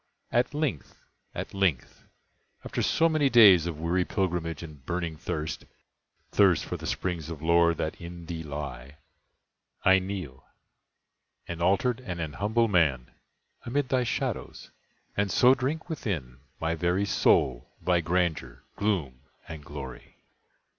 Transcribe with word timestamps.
At 0.31 0.55
length—at 0.55 1.53
length—after 1.53 2.81
so 2.81 3.07
many 3.07 3.29
days 3.29 3.67
Of 3.67 3.79
weary 3.79 4.03
pilgrimage 4.03 4.63
and 4.63 4.83
burning 4.83 5.15
thirst, 5.15 5.65
(Thirst 6.31 6.65
for 6.65 6.75
the 6.75 6.87
springs 6.87 7.29
of 7.29 7.43
lore 7.43 7.75
that 7.75 8.01
in 8.01 8.25
thee 8.25 8.41
lie,) 8.41 8.97
I 9.85 9.99
kneel, 9.99 10.43
an 11.47 11.61
altered 11.61 11.99
and 11.99 12.19
an 12.19 12.33
humble 12.33 12.67
man, 12.67 13.11
Amid 13.63 13.89
thy 13.89 14.03
shadows, 14.03 14.71
and 15.15 15.29
so 15.31 15.53
drink 15.53 15.87
within 15.87 16.39
My 16.59 16.73
very 16.73 17.05
soul 17.05 17.69
thy 17.79 18.01
grandeur, 18.01 18.63
gloom, 18.77 19.19
and 19.47 19.63
glory! 19.63 20.15